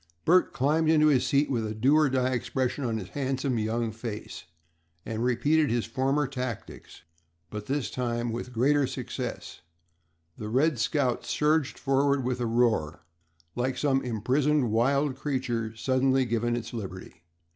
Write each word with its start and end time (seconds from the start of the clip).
Bert 0.25 0.51
climbed 0.51 0.89
into 0.89 1.09
his 1.09 1.27
seat 1.27 1.47
with 1.47 1.63
a 1.63 1.75
do 1.75 1.95
or 1.95 2.09
die 2.09 2.31
expression 2.31 2.83
on 2.83 2.97
his 2.97 3.09
handsome 3.09 3.59
young 3.59 3.91
face, 3.91 4.45
and 5.05 5.23
repeated 5.23 5.69
his 5.69 5.85
former 5.85 6.25
tactics, 6.25 7.03
but 7.51 7.67
this 7.67 7.91
time 7.91 8.31
with 8.31 8.51
greater 8.51 8.87
success. 8.87 9.61
The 10.39 10.49
"Red 10.49 10.79
Scout" 10.79 11.23
surged 11.23 11.77
forward 11.77 12.23
with 12.23 12.41
a 12.41 12.47
roar, 12.47 13.05
like 13.55 13.77
some 13.77 14.01
imprisoned 14.01 14.71
wild 14.71 15.15
creature 15.17 15.75
suddenly 15.75 16.25
given 16.25 16.55
its 16.55 16.73
liberty. 16.73 17.21